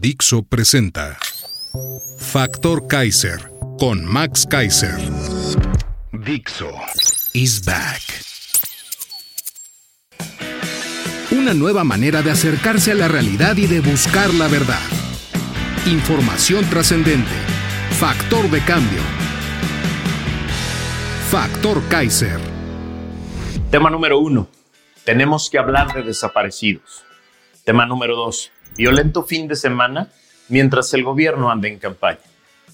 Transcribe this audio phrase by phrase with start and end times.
[0.00, 1.18] Dixo presenta
[2.16, 4.96] Factor Kaiser con Max Kaiser.
[6.10, 6.70] Dixo
[7.34, 8.00] is back.
[11.32, 14.80] Una nueva manera de acercarse a la realidad y de buscar la verdad.
[15.84, 17.36] Información trascendente.
[17.98, 19.02] Factor de cambio.
[21.30, 22.40] Factor Kaiser.
[23.70, 24.48] Tema número uno.
[25.04, 27.04] Tenemos que hablar de desaparecidos.
[27.64, 28.50] Tema número dos.
[28.76, 30.08] Violento fin de semana
[30.48, 32.20] mientras el gobierno anda en campaña.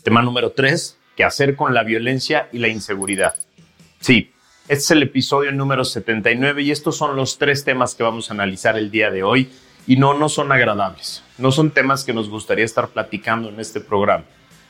[0.03, 0.98] Tema número tres.
[1.17, 3.34] ¿Qué hacer con la violencia y la inseguridad?
[4.01, 4.33] Sí,
[4.69, 8.34] este es el episodio número 79 y estos son los tres temas que vamos a
[8.34, 9.51] analizar el día de hoy
[9.87, 11.23] y no, no son agradables.
[11.39, 14.25] No son temas que nos gustaría estar platicando en este programa.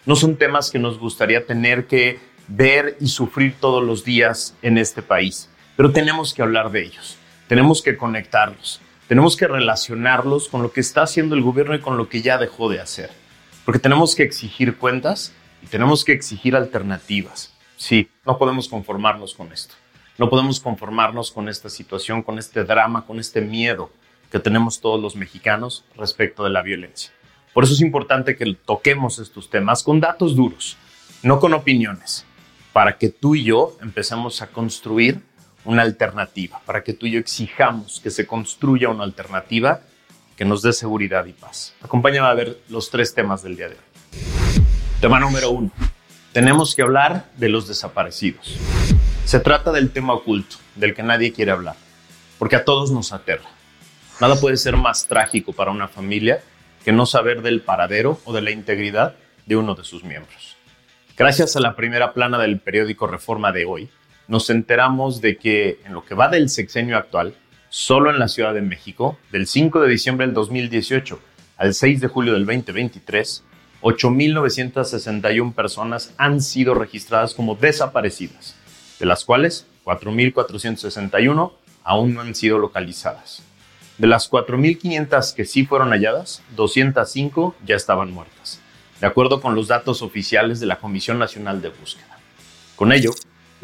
[0.04, 4.78] No son temas que nos gustaría tener que ver y sufrir todos los días en
[4.78, 5.50] este país.
[5.76, 7.16] Pero tenemos que hablar de ellos.
[7.48, 8.80] Tenemos que conectarlos.
[9.08, 12.38] Tenemos que relacionarlos con lo que está haciendo el gobierno y con lo que ya
[12.38, 13.10] dejó de hacer.
[13.64, 15.32] Porque tenemos que exigir cuentas
[15.62, 17.54] y tenemos que exigir alternativas.
[17.76, 19.76] Sí, no podemos conformarnos con esto.
[20.18, 23.90] No podemos conformarnos con esta situación, con este drama, con este miedo
[24.32, 27.12] que tenemos todos los mexicanos respecto de la violencia.
[27.54, 30.76] Por eso es importante que toquemos estos temas con datos duros,
[31.22, 32.26] no con opiniones,
[32.72, 35.22] para que tú y yo empecemos a construir
[35.66, 39.80] una alternativa, para que tú y yo exijamos que se construya una alternativa
[40.36, 41.74] que nos dé seguridad y paz.
[41.82, 43.80] Acompáñame a ver los tres temas del día de hoy.
[45.00, 45.70] Tema número uno.
[46.32, 48.56] Tenemos que hablar de los desaparecidos.
[49.24, 51.76] Se trata del tema oculto, del que nadie quiere hablar,
[52.38, 53.48] porque a todos nos aterra.
[54.20, 56.40] Nada puede ser más trágico para una familia
[56.84, 60.56] que no saber del paradero o de la integridad de uno de sus miembros.
[61.16, 63.88] Gracias a la primera plana del periódico Reforma de hoy,
[64.28, 67.34] nos enteramos de que en lo que va del sexenio actual,
[67.68, 71.20] solo en la Ciudad de México, del 5 de diciembre del 2018
[71.56, 73.44] al 6 de julio del 2023,
[73.82, 78.56] 8.961 personas han sido registradas como desaparecidas,
[78.98, 81.52] de las cuales 4.461
[81.84, 83.42] aún no han sido localizadas.
[83.98, 88.60] De las 4.500 que sí fueron halladas, 205 ya estaban muertas,
[89.00, 92.18] de acuerdo con los datos oficiales de la Comisión Nacional de Búsqueda.
[92.74, 93.12] Con ello,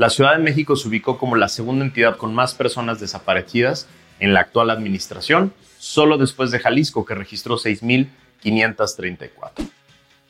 [0.02, 3.86] la Ciudad de México se ubicó como la segunda entidad con más personas desaparecidas
[4.18, 9.70] en la actual administración, solo después de Jalisco, que registró 6.534.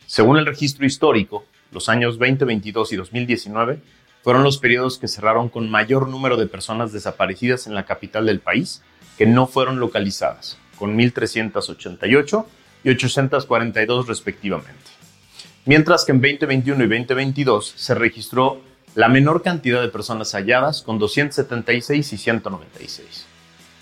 [0.04, 3.78] Según el registro histórico, los años 2022 y 2019
[4.22, 8.40] fueron los periodos que cerraron con mayor número de personas desaparecidas en la capital del
[8.40, 8.82] país
[9.16, 12.44] que no fueron localizadas, con 1.388
[12.84, 14.90] y 842 respectivamente.
[15.64, 18.60] Mientras que en 2021 y 2022 se registró
[18.94, 23.26] la menor cantidad de personas halladas, con 276 y 196.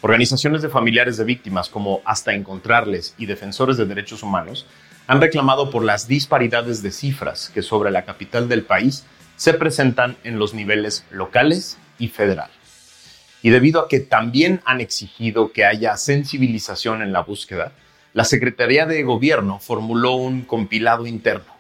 [0.03, 4.66] Organizaciones de familiares de víctimas como Hasta Encontrarles y Defensores de Derechos Humanos
[5.09, 9.04] han reclamado por las disparidades de cifras que sobre la capital del país
[9.37, 12.50] se presentan en los niveles locales y federal.
[13.42, 17.72] Y debido a que también han exigido que haya sensibilización en la búsqueda,
[18.12, 21.53] la Secretaría de Gobierno formuló un compilado interno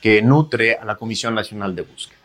[0.00, 2.15] que nutre a la Comisión Nacional de Búsqueda.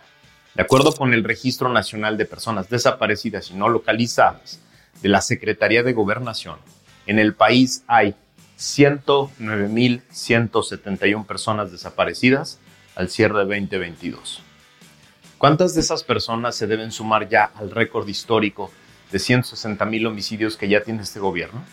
[0.53, 4.59] De acuerdo con el Registro Nacional de Personas Desaparecidas y No Localizadas
[5.01, 6.57] de la Secretaría de Gobernación,
[7.05, 8.15] en el país hay
[8.59, 12.59] 109.171 personas desaparecidas
[12.95, 14.41] al cierre de 2022.
[15.37, 18.73] ¿Cuántas de esas personas se deben sumar ya al récord histórico
[19.09, 21.63] de 160.000 homicidios que ya tiene este gobierno?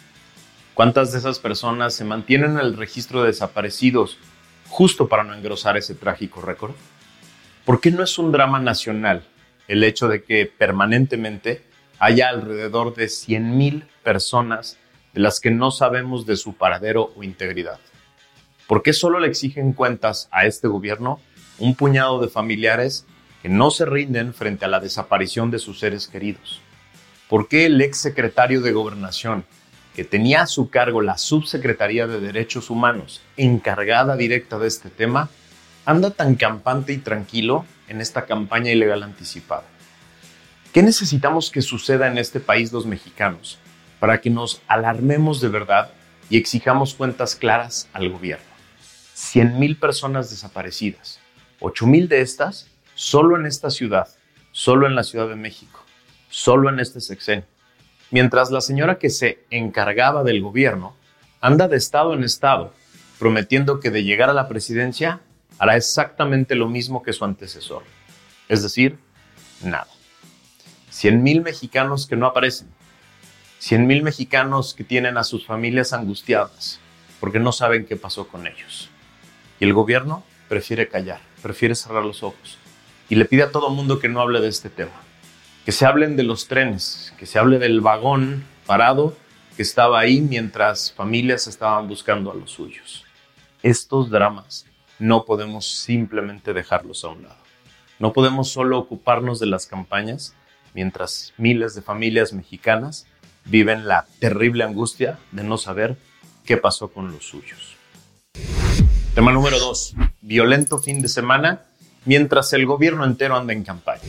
[0.74, 4.18] ¿Cuántas de esas personas se mantienen en el registro de desaparecidos
[4.68, 6.76] justo para no engrosar ese trágico récord?
[7.68, 9.24] ¿Por qué no es un drama nacional
[9.68, 11.60] el hecho de que permanentemente
[11.98, 14.78] haya alrededor de 100.000 personas
[15.12, 17.78] de las que no sabemos de su paradero o integridad?
[18.66, 21.20] ¿Por qué solo le exigen cuentas a este gobierno
[21.58, 23.04] un puñado de familiares
[23.42, 26.62] que no se rinden frente a la desaparición de sus seres queridos?
[27.28, 29.44] ¿Por qué el ex secretario de Gobernación,
[29.94, 35.28] que tenía a su cargo la Subsecretaría de Derechos Humanos, encargada directa de este tema,
[35.88, 39.64] anda tan campante y tranquilo en esta campaña ilegal anticipada?
[40.74, 43.58] ¿Qué necesitamos que suceda en este país los mexicanos
[43.98, 45.90] para que nos alarmemos de verdad
[46.28, 48.44] y exijamos cuentas claras al gobierno.
[49.16, 51.20] 100.000 personas desaparecidas,
[51.60, 54.08] 8.000 de estas solo en esta ciudad,
[54.52, 55.82] solo en la Ciudad de México,
[56.28, 57.46] solo en este sexenio.
[58.10, 60.94] Mientras la señora que se encargaba del gobierno
[61.40, 62.74] anda de estado en estado,
[63.18, 65.20] prometiendo que de llegar a la presidencia
[65.58, 67.82] hará exactamente lo mismo que su antecesor.
[68.48, 68.98] Es decir,
[69.62, 69.88] nada.
[70.90, 72.68] 100.000 mexicanos que no aparecen,
[73.60, 76.80] 100.000 mexicanos que tienen a sus familias angustiadas
[77.20, 78.88] porque no saben qué pasó con ellos.
[79.60, 82.58] Y el gobierno prefiere callar, prefiere cerrar los ojos
[83.08, 84.92] y le pide a todo mundo que no hable de este tema.
[85.64, 89.16] Que se hablen de los trenes, que se hable del vagón parado
[89.56, 93.04] que estaba ahí mientras familias estaban buscando a los suyos.
[93.62, 94.66] Estos dramas
[94.98, 97.36] no podemos simplemente dejarlos a un lado.
[97.98, 100.34] No podemos solo ocuparnos de las campañas
[100.74, 103.06] mientras miles de familias mexicanas
[103.44, 105.96] viven la terrible angustia de no saber
[106.44, 107.76] qué pasó con los suyos.
[109.14, 109.94] Tema número 2.
[110.20, 111.62] Violento fin de semana
[112.04, 114.02] mientras el gobierno entero anda en campaña.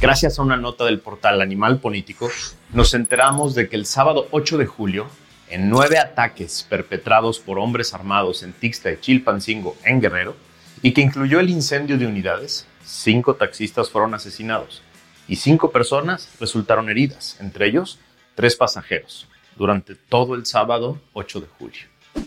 [0.00, 2.28] Gracias a una nota del portal Animal Político,
[2.72, 5.06] nos enteramos de que el sábado 8 de julio,
[5.52, 10.34] en nueve ataques perpetrados por hombres armados en Tixta y Chilpancingo, en Guerrero,
[10.80, 14.82] y que incluyó el incendio de unidades, cinco taxistas fueron asesinados
[15.28, 17.98] y cinco personas resultaron heridas, entre ellos
[18.34, 21.82] tres pasajeros, durante todo el sábado 8 de julio.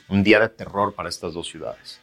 [0.07, 1.99] Un día de terror para estas dos ciudades.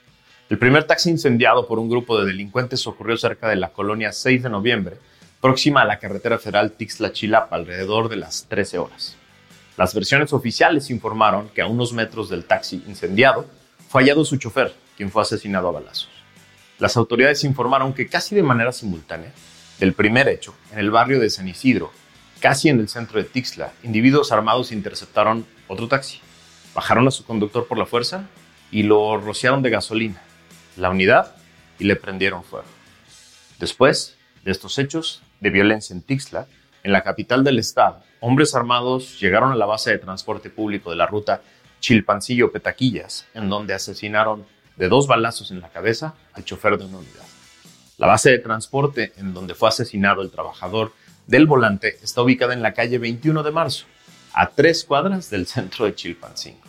[0.50, 4.42] El primer taxi incendiado por un grupo de delincuentes ocurrió cerca de la colonia 6
[4.42, 4.96] de noviembre,
[5.40, 9.16] próxima a la carretera federal Tixla-Chilapa, alrededor de las 13 horas.
[9.76, 13.46] Las versiones oficiales informaron que a unos metros del taxi incendiado
[13.88, 16.08] fue hallado su chofer, quien fue asesinado a balazos.
[16.78, 19.32] Las autoridades informaron que casi de manera simultánea,
[19.78, 21.90] del primer hecho, en el barrio de San Isidro,
[22.40, 26.20] casi en el centro de Tixla, individuos armados interceptaron otro taxi.
[26.74, 28.26] Bajaron a su conductor por la fuerza
[28.70, 30.22] y lo rociaron de gasolina,
[30.76, 31.34] la unidad,
[31.78, 32.66] y le prendieron fuego.
[33.58, 36.46] Después de estos hechos de violencia en Tixla,
[36.82, 40.96] en la capital del estado, hombres armados llegaron a la base de transporte público de
[40.96, 41.43] la ruta
[41.81, 44.46] Chilpancillo-Petaquillas, en donde asesinaron
[44.76, 47.25] de dos balazos en la cabeza al chofer de una unidad.
[47.99, 50.93] La base de transporte en donde fue asesinado el trabajador
[51.26, 53.87] del volante está ubicada en la calle 21 de marzo,
[54.32, 56.62] a tres cuadras del centro de Chilpancingo.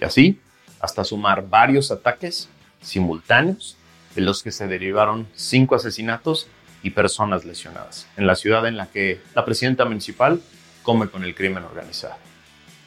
[0.00, 0.40] Y así,
[0.80, 2.48] hasta sumar varios ataques
[2.82, 3.76] simultáneos,
[4.14, 6.48] de los que se derivaron cinco asesinatos
[6.82, 10.40] y personas lesionadas, en la ciudad en la que la presidenta municipal
[10.82, 12.14] come con el crimen organizado.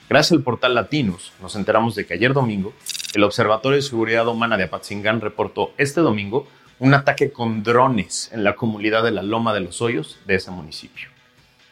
[0.10, 2.74] Gracias al portal Latinos, nos enteramos de que ayer domingo,
[3.14, 6.48] el Observatorio de Seguridad Humana de Apatzingán reportó este domingo
[6.80, 10.50] un ataque con drones en la comunidad de la Loma de los Hoyos de ese
[10.50, 11.10] municipio.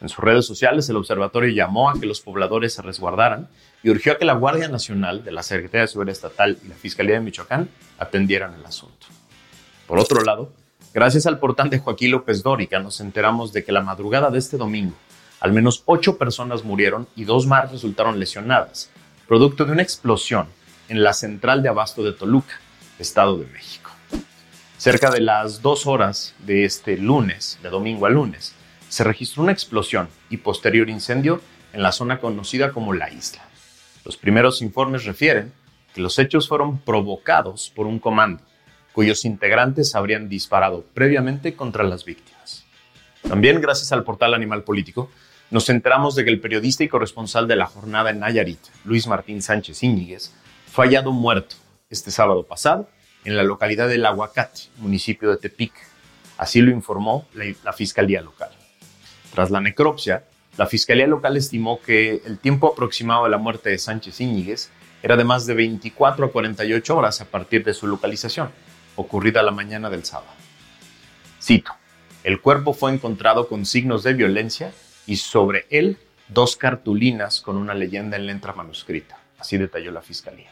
[0.00, 3.48] En sus redes sociales, el observatorio llamó a que los pobladores se resguardaran
[3.82, 6.74] y urgió a que la Guardia Nacional de la Secretaría de Seguridad Estatal y la
[6.76, 7.68] Fiscalía de Michoacán
[7.98, 9.08] atendieran el asunto.
[9.86, 10.52] Por otro lado,
[10.94, 14.56] gracias al portal de Joaquín López Dórica, nos enteramos de que la madrugada de este
[14.56, 14.94] domingo,
[15.40, 18.90] al menos ocho personas murieron y dos más resultaron lesionadas,
[19.26, 20.48] producto de una explosión
[20.88, 22.60] en la central de abasto de Toluca,
[22.98, 23.90] Estado de México.
[24.76, 28.54] Cerca de las dos horas de este lunes, de domingo a lunes,
[28.88, 31.40] se registró una explosión y posterior incendio
[31.72, 33.42] en la zona conocida como la isla.
[34.04, 35.52] Los primeros informes refieren
[35.94, 38.42] que los hechos fueron provocados por un comando,
[38.92, 42.64] cuyos integrantes habrían disparado previamente contra las víctimas.
[43.26, 45.10] También gracias al portal Animal Político,
[45.50, 49.40] nos enteramos de que el periodista y corresponsal de la jornada en Nayarit, Luis Martín
[49.40, 50.32] Sánchez Íñiguez,
[50.70, 51.56] fue hallado muerto
[51.88, 52.88] este sábado pasado
[53.24, 55.72] en la localidad del Aguacate, municipio de Tepic.
[56.36, 58.50] Así lo informó la, Fiscalía Local.
[59.34, 60.24] Tras la necropsia,
[60.56, 64.70] la Fiscalía Local estimó que el tiempo aproximado de la muerte de Sánchez Íñiguez
[65.02, 68.50] era de más de 24 a 48 horas a partir de su localización,
[68.98, 70.32] ocurrida la mañana del sábado.
[71.40, 71.72] Cito,
[72.24, 74.72] el cuerpo fue encontrado con signos de violencia
[75.06, 80.50] y sobre él dos cartulinas con una leyenda en letra manuscrita, así detalló la Fiscalía.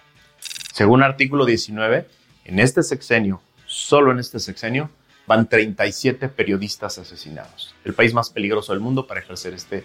[0.72, 2.06] Según artículo 19,
[2.44, 4.90] en este sexenio, solo en este sexenio,
[5.26, 7.74] van 37 periodistas asesinados.
[7.84, 9.82] El país más peligroso del mundo para ejercer este,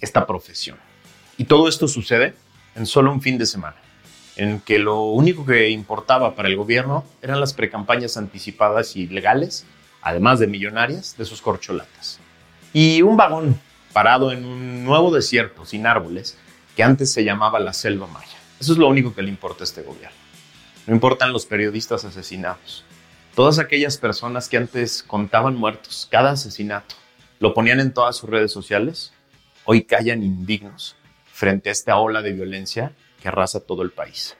[0.00, 0.78] esta profesión.
[1.36, 2.34] Y todo esto sucede
[2.74, 3.76] en solo un fin de semana,
[4.38, 9.66] en que lo único que importaba para el gobierno eran las precampañas anticipadas y legales,
[10.00, 12.20] además de millonarias, de sus corcholatas.
[12.72, 13.60] Y un vagón
[13.92, 16.38] parado en un nuevo desierto sin árboles
[16.76, 18.38] que antes se llamaba la Selva Maya.
[18.60, 20.16] Eso es lo único que le importa a este gobierno.
[20.86, 22.84] No importan los periodistas asesinados.
[23.34, 26.94] Todas aquellas personas que antes contaban muertos, cada asesinato,
[27.40, 29.12] lo ponían en todas sus redes sociales,
[29.64, 30.96] hoy callan indignos
[31.32, 34.36] frente a esta ola de violencia que arrasa todo el país.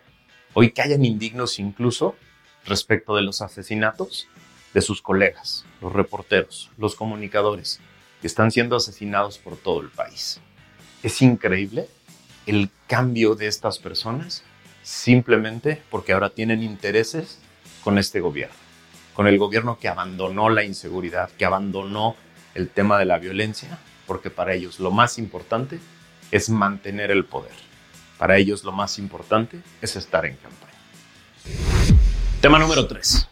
[0.54, 2.16] Hoy callan indignos incluso
[2.64, 4.28] respecto de los asesinatos
[4.75, 7.80] de sus colegas, los reporteros, los comunicadores,
[8.20, 10.40] que están siendo asesinados por todo el país.
[11.02, 11.88] Es increíble
[12.47, 14.42] el cambio de estas personas
[14.82, 17.38] simplemente porque ahora tienen intereses
[17.85, 18.56] con este gobierno,
[19.14, 22.16] con el gobierno que abandonó la inseguridad, que abandonó
[22.54, 25.78] el tema de la violencia, porque para ellos lo más importante
[26.30, 27.67] es mantener el poder.
[28.18, 30.72] Para ellos lo más importante es estar en campaña.
[32.40, 33.28] Tema número 3.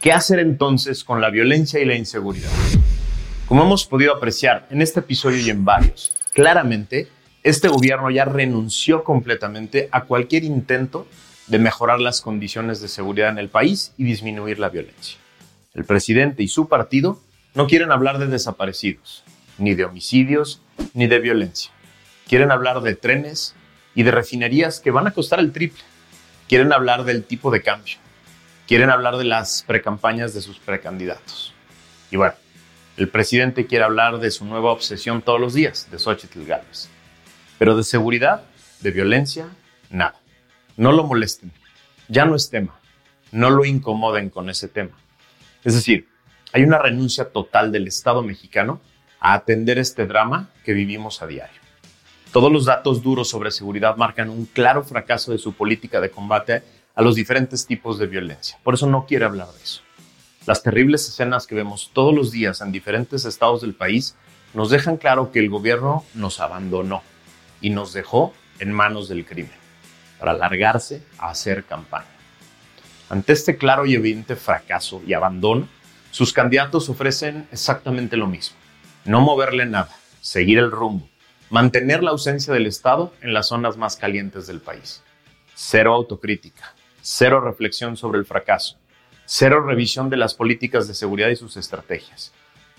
[0.00, 2.50] ¿Qué hacer entonces con la violencia y la inseguridad?
[3.46, 7.08] Como hemos podido apreciar en este episodio y en varios, claramente
[7.42, 11.06] este gobierno ya renunció completamente a cualquier intento
[11.48, 15.18] de mejorar las condiciones de seguridad en el país y disminuir la violencia.
[15.74, 17.20] El presidente y su partido
[17.54, 19.24] no quieren hablar de desaparecidos,
[19.58, 20.62] ni de homicidios,
[20.94, 21.72] ni de violencia.
[22.28, 23.54] Quieren hablar de trenes
[23.94, 25.82] y de refinerías que van a costar el triple.
[26.48, 27.96] Quieren hablar del tipo de cambio.
[28.66, 31.52] Quieren hablar de las precampañas de sus precandidatos.
[32.10, 32.34] Y bueno,
[32.96, 36.88] el presidente quiere hablar de su nueva obsesión todos los días, de Xochitl Gálvez.
[37.58, 38.44] Pero de seguridad,
[38.80, 39.48] de violencia,
[39.90, 40.16] nada.
[40.76, 41.52] No lo molesten.
[42.08, 42.78] Ya no es tema.
[43.30, 44.96] No lo incomoden con ese tema.
[45.64, 46.08] Es decir,
[46.52, 48.82] hay una renuncia total del Estado mexicano
[49.20, 51.61] a atender este drama que vivimos a diario.
[52.32, 56.62] Todos los datos duros sobre seguridad marcan un claro fracaso de su política de combate
[56.94, 58.58] a los diferentes tipos de violencia.
[58.62, 59.82] Por eso no quiere hablar de eso.
[60.46, 64.16] Las terribles escenas que vemos todos los días en diferentes estados del país
[64.54, 67.02] nos dejan claro que el gobierno nos abandonó
[67.60, 69.52] y nos dejó en manos del crimen
[70.18, 72.06] para largarse a hacer campaña.
[73.10, 75.68] Ante este claro y evidente fracaso y abandono,
[76.10, 78.56] sus candidatos ofrecen exactamente lo mismo.
[79.04, 81.08] No moverle nada, seguir el rumbo,
[81.52, 85.02] mantener la ausencia del Estado en las zonas más calientes del país.
[85.54, 88.78] Cero autocrítica, cero reflexión sobre el fracaso,
[89.26, 92.32] cero revisión de las políticas de seguridad y sus estrategias.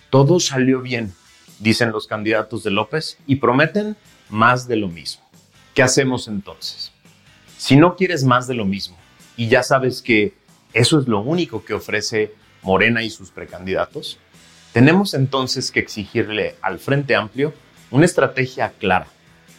[0.09, 1.13] Todo salió bien,
[1.59, 3.95] dicen los candidatos de López, y prometen
[4.29, 5.23] más de lo mismo.
[5.75, 6.91] ¿Qué hacemos entonces?
[7.59, 8.97] Si no quieres más de lo mismo
[9.37, 10.33] y ya sabes que
[10.73, 14.17] eso es lo único que ofrece Morena y sus precandidatos,
[14.71, 17.53] tenemos entonces que exigirle al Frente Amplio
[17.93, 19.05] una estrategia clara,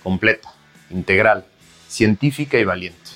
[0.02, 0.52] completa,
[0.90, 1.44] integral,
[1.86, 3.12] científica y valiente.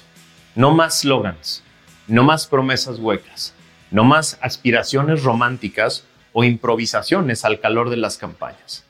[0.54, 1.64] No más slogans,
[2.06, 3.52] no más promesas huecas,
[3.90, 8.84] no más aspiraciones románticas o improvisaciones al calor de las campañas.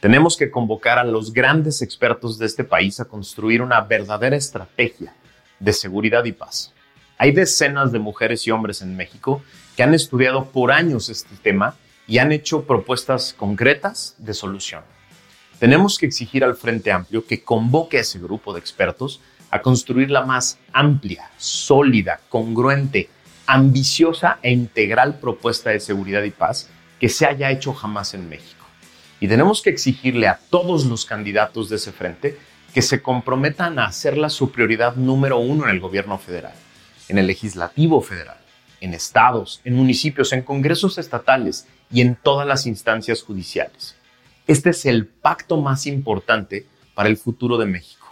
[0.00, 5.14] Tenemos que convocar a los grandes expertos de este país a construir una verdadera estrategia
[5.60, 6.74] de seguridad y paz.
[7.16, 9.40] Hay decenas de mujeres y hombres en México
[9.76, 11.76] que han estudiado por años este tema
[12.08, 14.82] y han hecho propuestas concretas de solución.
[15.60, 20.10] Tenemos que exigir al Frente Amplio que convoque a ese grupo de expertos a construir
[20.10, 23.10] la más amplia, sólida, congruente,
[23.46, 28.64] ambiciosa e integral propuesta de seguridad y paz que se haya hecho jamás en México.
[29.20, 32.38] Y tenemos que exigirle a todos los candidatos de ese frente
[32.72, 36.54] que se comprometan a hacerla su prioridad número uno en el gobierno federal,
[37.06, 38.38] en el legislativo federal,
[38.80, 43.99] en estados, en municipios, en congresos estatales y en todas las instancias judiciales.
[44.50, 48.06] Este es el pacto más importante para el futuro de México.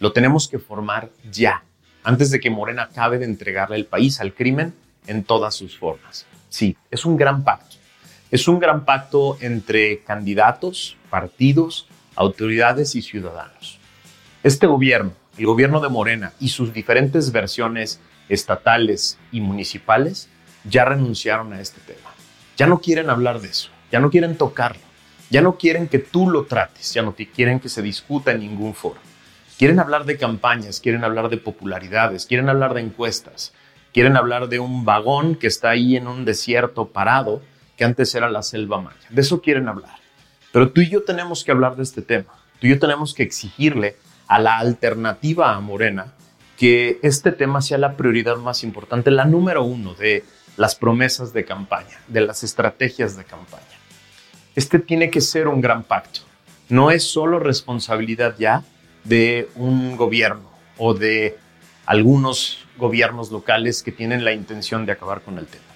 [0.00, 1.62] Lo tenemos que formar ya,
[2.02, 4.74] antes de que Morena acabe de entregarle el país al crimen
[5.06, 6.26] en todas sus formas.
[6.48, 7.76] Sí, es un gran pacto
[8.30, 13.78] es un gran pacto entre candidatos, partidos, autoridades y ciudadanos.
[14.42, 20.28] Este gobierno, el gobierno de Morena y sus diferentes versiones estatales y municipales
[20.64, 22.10] ya renunciaron a este tema.
[22.56, 24.82] Ya no quieren hablar de eso, ya no quieren tocarlo,
[25.30, 28.74] ya no quieren que tú lo trates, ya no quieren que se discuta en ningún
[28.74, 29.00] foro.
[29.58, 33.52] Quieren hablar de campañas, quieren hablar de popularidades, quieren hablar de encuestas,
[33.92, 37.42] quieren hablar de un vagón que está ahí en un desierto parado
[37.76, 39.06] que antes era la selva maya.
[39.10, 39.96] De eso quieren hablar.
[40.52, 42.32] Pero tú y yo tenemos que hablar de este tema.
[42.60, 43.96] Tú y yo tenemos que exigirle
[44.28, 46.12] a la alternativa a Morena
[46.56, 50.24] que este tema sea la prioridad más importante, la número uno de
[50.56, 53.75] las promesas de campaña, de las estrategias de campaña.
[54.56, 56.20] Este tiene que ser un gran pacto.
[56.68, 58.64] No es solo responsabilidad ya
[59.04, 61.38] de un gobierno o de
[61.84, 65.66] algunos gobiernos locales que tienen la intención de acabar con el tema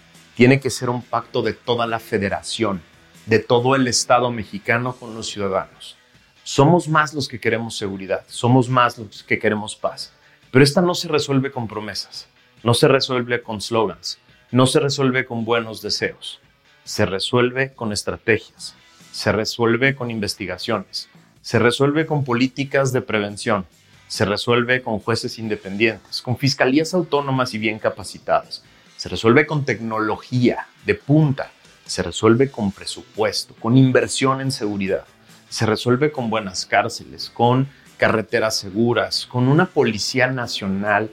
[0.41, 2.81] tiene que ser un pacto de toda la federación,
[3.27, 5.99] de todo el Estado mexicano con los ciudadanos.
[6.45, 10.15] Somos más los que queremos seguridad, somos más los que queremos paz,
[10.51, 12.27] pero esta no se resuelve con promesas,
[12.63, 14.19] no se resuelve con slogans,
[14.51, 16.41] no se resuelve con buenos deseos,
[16.85, 18.75] se resuelve con estrategias,
[19.13, 21.09] se resuelve con investigaciones,
[21.43, 23.65] Se resuelve con políticas de prevención.
[24.09, 28.63] Se resuelve con jueces independientes, con fiscalías autónomas y bien capacitadas.
[28.97, 31.51] Se resuelve con tecnología de punta.
[31.87, 35.05] Se resuelve con presupuesto, con inversión en seguridad.
[35.49, 41.11] Se resuelve con buenas cárceles, con carreteras seguras, con una policía nacional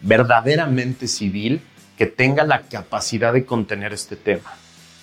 [0.00, 1.60] verdaderamente civil
[1.98, 4.54] que tenga la capacidad de contener este tema.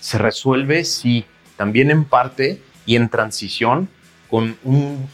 [0.01, 1.25] Se resuelve, sí,
[1.58, 3.88] también en parte y en transición
[4.29, 5.08] con un,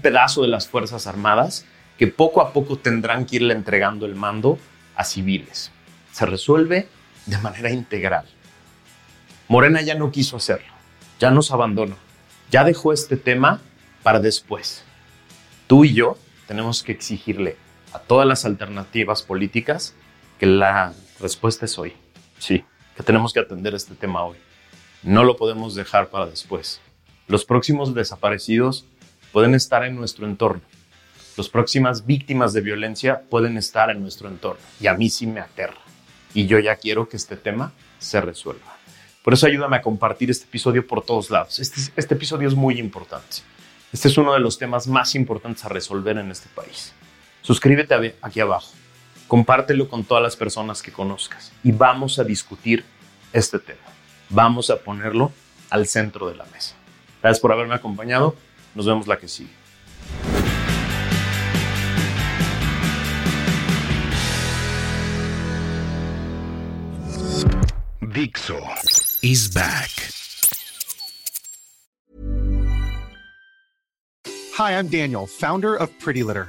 [0.00, 1.66] pedazo de las Fuerzas Armadas
[1.98, 4.58] que poco a poco tendrán que irle entregando el mando
[4.94, 5.72] a civiles.
[6.12, 6.88] Se resuelve
[7.26, 8.24] de manera integral.
[9.48, 10.72] Morena ya no quiso hacerlo,
[11.18, 11.96] ya nos abandonó,
[12.50, 13.60] ya dejó este tema
[14.04, 14.84] para después.
[15.66, 16.16] Tú y yo
[16.46, 17.56] tenemos que exigirle
[17.92, 19.94] a todas las alternativas políticas
[20.38, 21.94] que la respuesta es hoy.
[22.38, 22.64] Sí,
[22.96, 24.36] que tenemos que atender este tema hoy.
[25.02, 26.80] No lo podemos dejar para después.
[27.26, 28.84] Los próximos desaparecidos
[29.32, 30.62] pueden estar en nuestro entorno.
[31.36, 34.62] Las próximas víctimas de violencia pueden estar en nuestro entorno.
[34.80, 35.80] Y a mí sí me aterra.
[36.32, 38.76] Y yo ya quiero que este tema se resuelva.
[39.22, 41.58] Por eso ayúdame a compartir este episodio por todos lados.
[41.58, 43.38] Este, este episodio es muy importante.
[43.92, 46.92] Este es uno de los temas más importantes a resolver en este país.
[47.42, 48.72] Suscríbete aquí abajo,
[49.28, 52.84] compártelo con todas las personas que conozcas y vamos a discutir
[53.32, 53.80] este tema.
[54.30, 55.32] Vamos a ponerlo
[55.70, 56.74] al centro de la mesa.
[57.22, 58.36] Gracias por haberme acompañado.
[58.74, 59.50] Nos vemos la que sigue.
[68.14, 68.60] Dixo
[69.22, 69.90] is back.
[74.56, 76.48] Hi, I'm Daniel, founder of Pretty Litter.